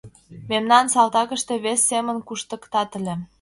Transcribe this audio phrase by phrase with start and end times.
[0.49, 3.15] Мемнам салтакыште вес семын куштыктат ыле.